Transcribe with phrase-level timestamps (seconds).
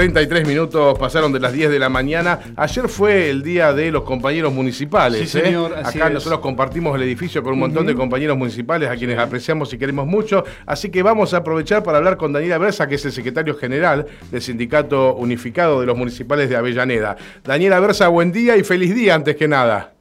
[0.00, 2.38] 33 minutos pasaron de las 10 de la mañana.
[2.56, 5.28] Ayer fue el día de los compañeros municipales.
[5.28, 5.42] Sí, ¿eh?
[5.42, 6.14] señor, así Acá es.
[6.14, 10.06] nosotros compartimos el edificio con un montón de compañeros municipales a quienes apreciamos y queremos
[10.06, 10.42] mucho.
[10.64, 14.06] Así que vamos a aprovechar para hablar con Daniela Berza, que es el secretario general
[14.30, 17.18] del Sindicato Unificado de los Municipales de Avellaneda.
[17.44, 19.92] Daniela Berza, buen día y feliz día antes que nada.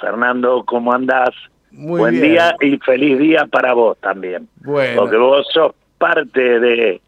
[0.00, 1.30] Fernando, ¿cómo andás?
[1.70, 2.32] Muy Buen bien.
[2.32, 4.48] día y feliz día para vos también.
[4.56, 5.02] Bueno.
[5.02, 7.00] Porque vos sos parte de,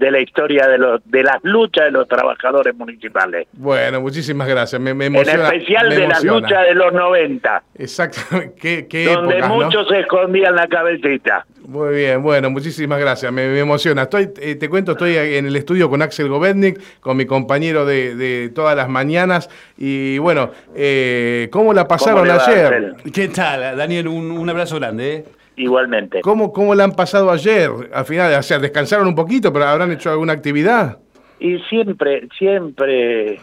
[0.00, 3.46] de la historia de, los, de las luchas de los trabajadores municipales.
[3.52, 4.80] Bueno, muchísimas gracias.
[4.80, 5.44] Me, me En emociona.
[5.48, 8.54] especial me de las luchas de los 90, Exactamente.
[8.58, 9.64] ¿Qué, qué donde épocas, ¿no?
[9.64, 11.44] muchos se escondían la cabecita.
[11.68, 14.02] Muy bien, bueno, muchísimas gracias, me, me emociona.
[14.02, 18.16] Estoy, eh, te cuento, estoy en el estudio con Axel Govetnik, con mi compañero de,
[18.16, 22.66] de todas las mañanas, y bueno, eh, ¿cómo la pasaron ¿Cómo le va, ayer?
[22.96, 23.12] Axel?
[23.12, 24.08] ¿Qué tal, Daniel?
[24.08, 25.14] Un, un abrazo grande.
[25.14, 25.24] ¿eh?
[25.60, 26.22] Igualmente.
[26.22, 27.70] ¿Cómo, ¿Cómo la han pasado ayer?
[27.92, 30.98] Al final, o sea, descansaron un poquito, pero habrán hecho alguna actividad.
[31.38, 33.38] Y siempre, siempre,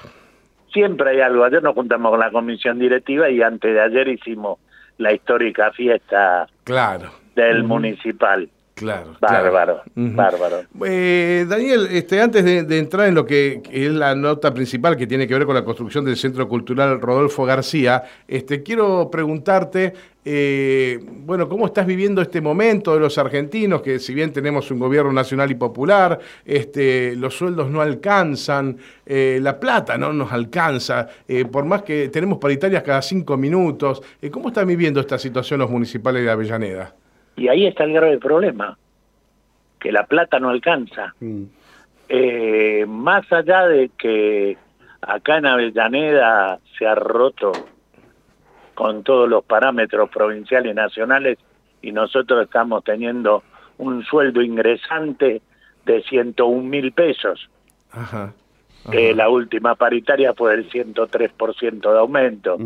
[0.73, 1.43] siempre hay algo.
[1.43, 4.57] Ayer nos juntamos con la comisión directiva y antes de ayer hicimos
[4.97, 8.49] la histórica fiesta Claro, del municipal.
[8.77, 9.17] Claro.
[9.19, 10.61] Bárbaro, bárbaro.
[10.85, 14.95] Eh, Daniel, este, antes de, de entrar en lo que, que es la nota principal
[14.95, 19.93] que tiene que ver con la construcción del Centro Cultural Rodolfo García, este, quiero preguntarte,
[20.23, 23.81] eh, bueno, ¿cómo estás viviendo este momento de los argentinos?
[23.81, 29.39] Que si bien tenemos un gobierno nacional y popular, este, los sueldos no alcanzan, eh,
[29.41, 31.07] la plata no nos alcanza,
[31.51, 34.01] por más que tenemos paritarias cada cinco minutos.
[34.31, 36.93] ¿Cómo están viviendo esta situación los municipales de Avellaneda?
[37.37, 38.77] Y ahí está el grave problema,
[39.79, 41.13] que la plata no alcanza.
[42.09, 44.57] Eh, más allá de que
[45.01, 47.51] acá en Avellaneda se ha roto
[48.73, 51.37] con todos los parámetros provinciales y nacionales
[51.81, 53.43] y nosotros estamos teniendo
[53.77, 55.41] un sueldo ingresante
[55.85, 57.49] de 101 mil pesos,
[57.91, 58.33] Ajá.
[58.91, 62.57] que la última paritaria fue del 103% de aumento.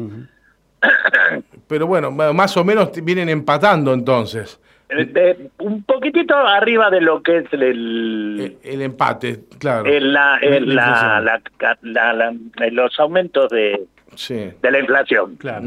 [1.67, 4.59] Pero bueno, más o menos vienen empatando entonces.
[4.91, 9.85] Eh, de- un poquitito arriba de lo que es el, El, el empate, claro.
[9.85, 12.29] en la, en La la, la- la- la-
[12.65, 13.85] en los aumentos de,
[14.15, 14.51] Sí.
[14.61, 15.35] de la inflación.
[15.37, 15.63] Claro.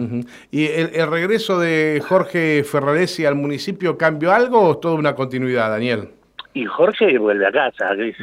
[0.51, 5.15] ¿Y el, el regreso de Jorge Ferraresi al municipio cambió algo o es toda una
[5.15, 6.11] continuidad, Daniel?
[6.53, 8.17] Y Jorge vuelve a casa, Gris.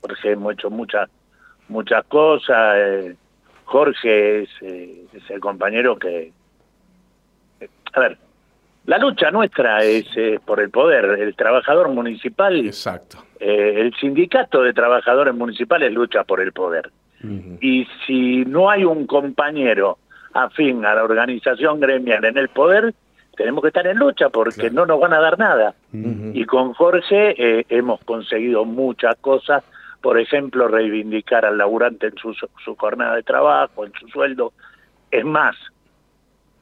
[0.00, 1.10] Jorge hemos hecho muchas
[1.68, 2.74] muchas cosas.
[2.76, 3.16] eh,
[3.64, 6.30] Jorge es, eh, es el compañero que...
[7.60, 8.18] eh, A ver,
[8.86, 11.04] la lucha nuestra es eh, por el poder.
[11.20, 13.18] El trabajador municipal, Exacto.
[13.40, 16.90] eh, el sindicato de trabajadores municipales lucha por el poder.
[17.62, 19.96] Y si no hay un compañero
[20.34, 22.92] afín a la organización gremial en el poder,
[23.34, 24.74] tenemos que estar en lucha porque Claro.
[24.74, 25.74] no nos van a dar nada.
[25.92, 29.64] Y con Jorge eh, hemos conseguido muchas cosas,
[30.02, 34.52] por ejemplo, reivindicar al laburante en su, su jornada de trabajo, en su sueldo.
[35.10, 35.56] Es más,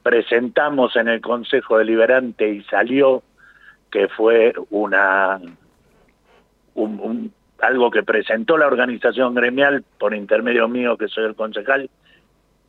[0.03, 3.23] presentamos en el Consejo Deliberante y salió
[3.91, 5.41] que fue una
[6.75, 11.91] un- un- algo que presentó la organización gremial por intermedio mío, que soy el concejal,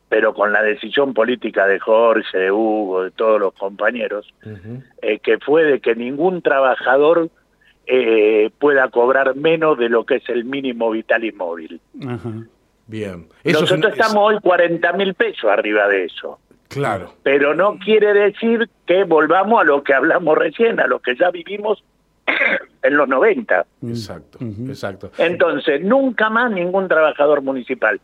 [0.08, 4.32] pero con la decisión política de Jorge, de Hugo, de todos los compañeros,
[5.02, 7.30] eh, que fue de que ningún trabajador
[7.86, 11.80] eh, pueda cobrar menos de lo que es el mínimo vital y móvil.
[12.06, 12.30] Ajá.
[12.86, 13.26] Bien.
[13.42, 16.38] Eso Nosotros es- estamos hoy 40 mil pesos arriba de eso,
[16.74, 17.14] Claro.
[17.22, 21.30] pero no quiere decir que volvamos a lo que hablamos recién, a lo que ya
[21.30, 21.82] vivimos
[22.82, 23.66] en los 90.
[23.82, 24.38] Exacto.
[24.40, 25.10] Exacto.
[25.18, 28.00] Entonces, nunca más ningún trabajador municipal.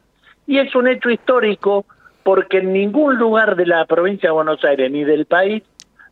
[0.46, 1.84] Y es un hecho histórico
[2.22, 5.62] porque en ningún lugar de la provincia de Buenos Aires ni del país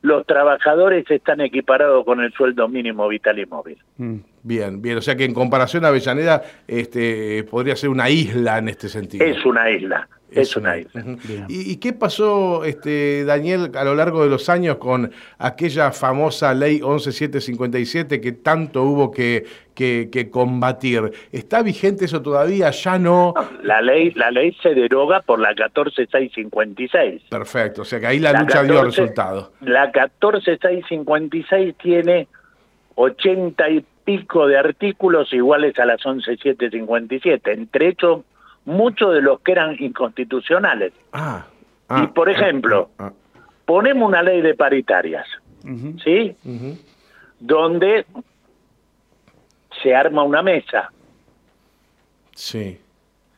[0.03, 3.79] los trabajadores están equiparados con el sueldo mínimo vital y móvil.
[3.97, 4.17] Mm.
[4.49, 4.97] Bien, bien.
[4.97, 9.23] O sea que en comparación a Avellaneda, este, podría ser una isla en este sentido.
[9.27, 11.05] Es una isla, es, una isla.
[11.49, 16.55] ¿Y, y qué pasó, este, Daniel, a lo largo de los años con aquella famosa
[16.55, 21.13] ley 11757 que tanto hubo que, que- que combatir?
[21.31, 22.71] ¿Está vigente eso todavía?
[22.71, 23.35] ¿Ya no?
[23.63, 27.25] La ley, la ley se deroga por la 14656.
[27.29, 29.53] Perfecto, o sea que ahí la, lucha dio resultado.
[29.61, 32.29] La 14656 tiene
[32.95, 38.23] 80 y pico de artículos iguales a las 11757, entre ellos
[38.65, 40.95] muchos de los que eran inconstitucionales.
[41.13, 41.45] Ah,
[41.91, 43.13] Y, ah, por ah, ejemplo, ah,
[43.67, 45.27] Ponemos una ley de paritarias.
[46.03, 46.35] ¿sí?
[47.39, 48.07] Donde
[49.83, 50.91] se arma una mesa,
[52.35, 52.79] Sí,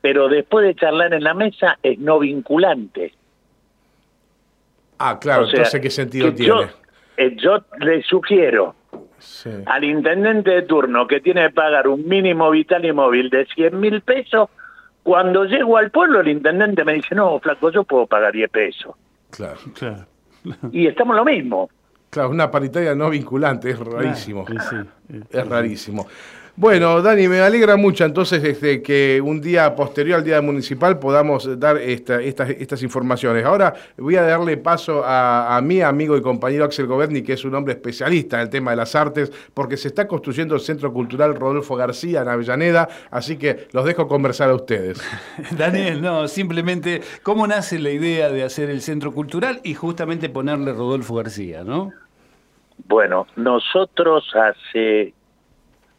[0.00, 3.12] pero después de charlar en la mesa es no vinculante.
[4.98, 6.52] Ah, claro, O sea, entonces ¿qué sentido que tiene?
[6.52, 6.68] Yo,
[7.16, 8.76] eh, yo le sugiero
[9.20, 9.50] Sí.
[9.66, 13.78] al intendente de turno que tiene que pagar un mínimo vital y móvil de 100
[13.78, 14.48] mil pesos,
[15.02, 18.94] cuando llego al pueblo el intendente me dice, no, flaco, yo puedo pagar 10 pesos.
[19.30, 19.58] Claro.
[19.74, 20.06] Claro.
[20.72, 21.68] Y estamos lo mismo.
[22.08, 24.46] Claro, una paritaria no vinculante, es rarísimo.
[24.46, 25.20] Sí, sí.
[25.30, 26.06] Es rarísimo.
[26.56, 31.58] Bueno, Dani, me alegra mucho entonces este, que un día posterior al día municipal podamos
[31.58, 33.44] dar esta- estas, estas informaciones.
[33.46, 37.44] Ahora voy a darle paso a, a mi amigo y compañero Axel Goberni, que es
[37.46, 40.92] un hombre especialista en el tema de las artes, porque se está construyendo el Centro
[40.92, 45.00] Cultural Rodolfo García en Avellaneda, así que los dejo conversar a ustedes.
[45.56, 50.72] Daniel, no, simplemente, ¿cómo nace la idea de hacer el centro cultural y justamente ponerle
[50.72, 51.90] Rodolfo García, no?
[52.86, 55.12] Bueno, nosotros hace,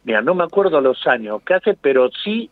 [0.04, 2.50] mira, no me acuerdo los años que hace, pero sí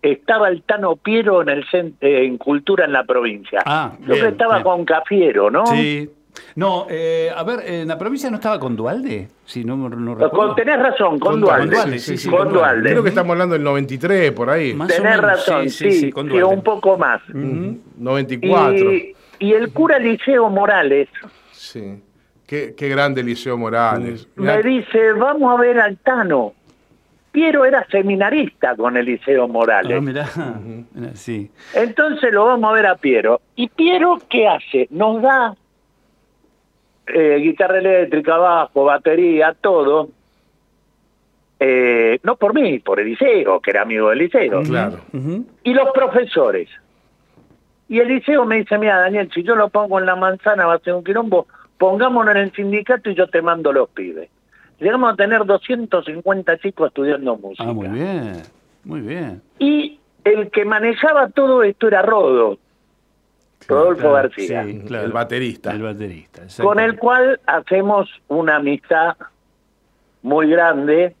[0.00, 3.60] estaba el Tano Piero en el eh, en Cultura en la provincia.
[3.64, 4.64] Ah, Yo que bien, estaba bien.
[4.64, 5.66] con Cafiero, ¿no?
[5.66, 6.10] Sí.
[6.56, 9.28] No, eh, a ver, ¿en la provincia no estaba con Dualde?
[9.44, 10.30] Sí, no, no recuerdo.
[10.30, 11.74] Con, tenés razón, con, Con Dualde.
[11.76, 12.72] Dualde, sí, sí, con con Dualde.
[12.72, 12.90] Dualde.
[12.90, 14.72] Creo que estamos hablando del 93, por ahí.
[14.72, 16.44] Más Tenés menos, razón, sí, sí, con Dualde.
[16.44, 17.20] un poco más.
[17.28, 18.92] Ujú, 94.
[18.94, 21.08] Y, y el cura Liceo Morales
[21.50, 22.02] Sí.
[22.46, 24.26] Qué, qué grande Liceo Morales.
[24.36, 26.54] Mirá, me dice, vamos a ver al Tano.
[27.32, 29.96] Piero era seminarista con el Liceo Morales.
[30.36, 31.50] Ah, mirá, sí.
[31.74, 33.40] Entonces lo vamos a ver a Piero.
[33.56, 34.86] ¿Y Piero qué hace?
[34.90, 35.56] Nos da
[37.06, 40.10] eh, guitarra eléctrica, bajo, batería, todo.
[41.58, 44.62] Eh, no por mí, por el liceo, que era amigo del liceo.
[44.62, 44.98] Claro.
[45.64, 46.68] Y los profesores.
[47.88, 50.74] Y el liceo me dice, mira, Daniel, si yo lo pongo en la manzana va
[50.74, 51.46] a ser un quilombo,
[51.78, 54.28] pongámonos en el sindicato y yo te mando los pibes.
[54.82, 57.62] Llegamos a tener 250 chicos estudiando música.
[57.62, 58.42] Ah, muy bien,
[58.82, 59.40] muy bien.
[59.60, 62.58] Y el que manejaba todo esto era Rodo,
[63.68, 65.06] Rodolfo Claro, García, sí, claro.
[65.06, 65.70] El baterista.
[65.70, 69.16] El baterista, con el cual hacemos una amistad
[70.22, 71.14] muy grande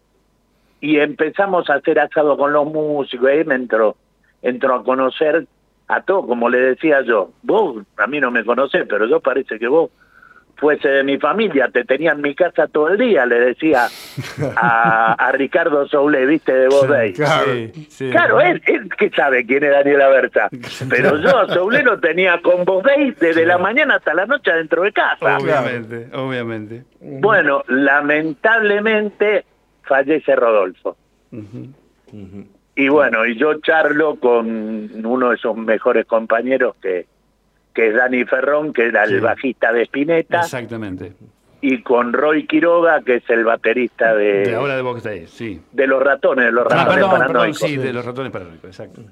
[0.80, 3.28] y empezamos a hacer asado con los músicos.
[3.28, 3.96] Ahí me entró,
[4.42, 5.46] entró a conocer
[5.86, 7.30] a todo, como le decía yo.
[7.42, 9.90] Vos a mí no me conocés, pero yo parece que vos
[10.56, 13.88] fuese de mi familia, te tenía en mi casa todo el día, le decía
[14.56, 17.16] a, a Ricardo Soule, viste, de vos veis.
[17.16, 17.52] Claro.
[17.52, 18.10] Sí, sí.
[18.10, 20.48] Claro, él, él que sabe quién es Daniela Berta.
[20.88, 24.82] Pero yo, Soule, lo tenía con vos veis desde la mañana hasta la noche dentro
[24.82, 25.38] de casa.
[25.38, 26.84] Obviamente, obviamente.
[27.00, 29.44] Bueno, lamentablemente
[29.82, 30.96] fallece Rodolfo.
[32.74, 37.06] Y bueno, y yo charlo con uno de sus mejores compañeros que,
[37.74, 39.14] que es Dani Ferrón, que era Sí.
[39.14, 41.12] el bajista de Spinetta, Exactamente.
[41.60, 45.60] y con Roy Quiroga, que es el baterista de, De ahora de Box Day, sí.
[45.72, 47.58] de los ratones, de los Ah, ratones perdón, perdón, paranoicos.
[47.58, 49.02] sí, de los ratones paranoicos, exacto.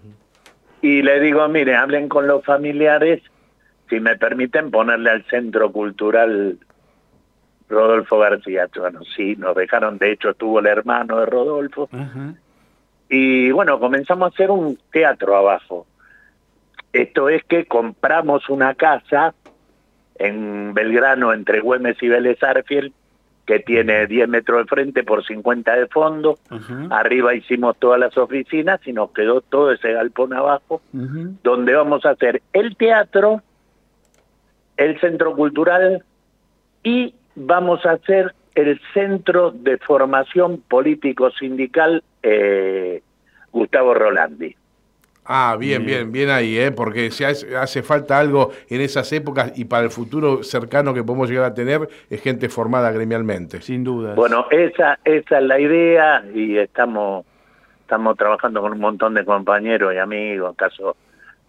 [0.83, 3.23] Y le digo, mire, hablen con los familiares,
[3.89, 6.59] si me permiten ponerle al Centro Cultural
[7.69, 8.69] Rodolfo García.
[8.77, 11.89] Bueno, sí, nos dejaron, de hecho estuvo el hermano de Rodolfo.
[13.09, 15.87] Y bueno, comenzamos a hacer un teatro abajo.
[16.93, 19.35] Esto es que compramos una casa
[20.17, 22.93] en Belgrano, entre Güemes y Vélez Arfiel,
[23.47, 26.39] que tiene 10 metros de frente por 50 de fondo.
[26.91, 32.11] Arriba hicimos todas las oficinas y nos quedó todo ese galpón abajo donde vamos a
[32.11, 33.43] hacer el teatro,
[34.77, 36.05] el centro cultural
[36.85, 43.03] y vamos a hacer el centro de formación político-sindical eh,
[43.53, 44.55] Gustavo Rolandi.
[45.33, 46.73] Ah, bien, bien, bien ahí, ¿eh?
[46.73, 51.05] porque si hace, hace falta algo en esas épocas y para el futuro cercano que
[51.05, 53.63] podemos llegar a tener es gente formada gremialmente.
[53.63, 54.15] Sin duda.
[54.17, 57.25] Bueno, esa, esa es la idea y estamos,
[57.83, 60.97] estamos trabajando con un montón de compañeros y amigos, caso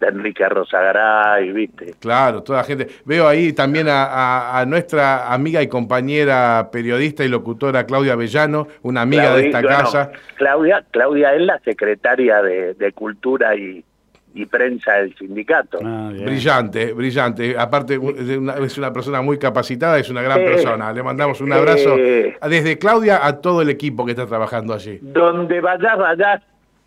[0.08, 1.94] Enrique Rosagaray, ¿viste?
[2.00, 2.88] Claro, toda la gente.
[3.04, 8.68] Veo ahí también a, a- a nuestra amiga y compañera periodista y locutora Claudia Avellano,
[8.82, 10.10] una amiga de esta bueno, casa.
[10.36, 13.84] Claudia, Claudia es la secretaria de, de Cultura y,
[14.34, 15.78] y Prensa del sindicato.
[15.84, 16.10] Ah.
[16.12, 17.54] Brillante, brillante.
[17.58, 18.00] Aparte, es
[18.38, 20.92] una, es una persona muy capacitada, es una gran Eh, persona.
[20.92, 22.36] Le mandamos un abrazo eh.
[22.48, 24.98] desde Claudia a todo el equipo que está trabajando allí.
[25.02, 26.42] Donde vayas, vayas,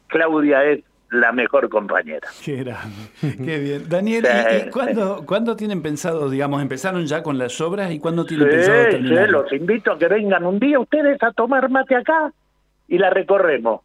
[0.07, 0.79] Claudia es
[1.19, 2.27] la mejor compañera.
[2.43, 3.89] Qué grande, qué bien.
[3.89, 7.99] Daniel, Sí, ¿y, y cuándo, cuándo tienen pensado, digamos, empezaron ya con las obras y
[7.99, 9.29] cuándo Sí, tienen pensado sí, terminar?
[9.29, 12.31] los invito a que vengan un día ustedes a tomar mate acá
[12.87, 13.81] y la recorremos.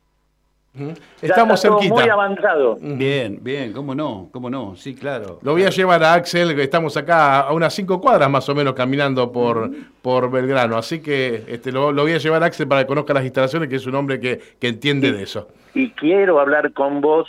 [0.73, 2.79] Ya Estamos está todo muy avanzado.
[2.81, 5.41] Bien, bien, cómo no, cómo no, sí, claro.
[5.43, 8.55] Lo voy a llevar a Axel, que estamos acá a unas cinco cuadras más o
[8.55, 9.69] menos caminando por,
[10.01, 10.77] por Belgrano.
[10.77, 13.69] Así que este, lo, lo voy a llevar a Axel para que conozca las instalaciones,
[13.69, 15.49] que es un hombre que, que entiende de eso.
[15.75, 17.27] Y quiero hablar con vos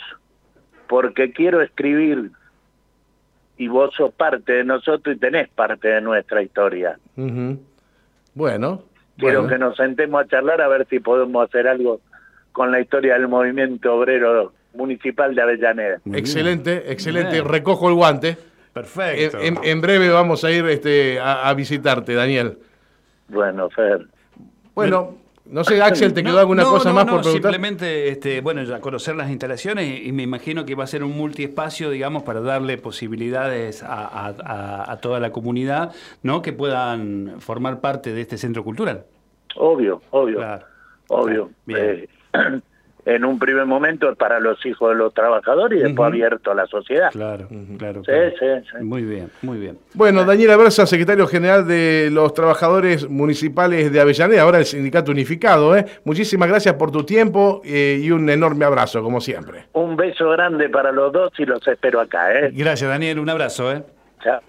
[0.86, 2.30] porque quiero escribir
[3.56, 6.96] y vos sos parte de nosotros y tenés parte de nuestra historia.
[8.34, 8.82] Bueno,
[9.16, 12.00] Quiero que nos sentemos a charlar a ver si podemos hacer algo
[12.52, 16.00] con la historia del movimiento obrero municipal de Avellaneda.
[16.12, 17.42] excelente, excelente.
[17.42, 18.36] Recojo el guante.
[18.72, 19.38] Perfecto.
[19.40, 22.58] En, breve vamos a ir este, a, visitarte, Daniel.
[23.28, 24.06] Bueno, Fer.
[24.74, 27.52] Bueno, no sé, Axel, ¿te quedó alguna cosa más por preguntar?
[27.52, 31.16] Simplemente, este, bueno, ya conocer las instalaciones y, me imagino que va a ser un
[31.16, 35.92] multiespacio, digamos, para darle posibilidades a, toda la comunidad,
[36.22, 36.40] ¿no?
[36.40, 39.04] Que puedan formar parte de este centro cultural.
[39.56, 40.40] Obvio, obvio.
[41.08, 41.50] Obvio.
[41.68, 42.08] Eh,
[43.04, 46.54] en un primer momento es para los hijos de los trabajadores y después abierto a
[46.54, 47.10] la sociedad.
[47.10, 47.48] Claro,
[47.78, 48.02] claro.
[48.04, 48.84] Sí, sí, sí.
[48.84, 49.78] Muy bien, muy bien.
[49.94, 55.76] Bueno, Daniela Versa, secretario general de los trabajadores municipales de Avellaneda, ahora el sindicato unificado.
[55.76, 55.84] ¿eh?
[56.04, 59.64] Muchísimas gracias por tu tiempo eh, y un enorme abrazo, como siempre.
[59.72, 62.32] Un beso grande para los dos y los espero acá.
[62.32, 62.50] ¿eh?
[62.52, 63.18] Gracias, Daniel.
[63.18, 63.72] Un abrazo.
[63.72, 63.82] ¿eh?
[64.22, 64.40] Chao.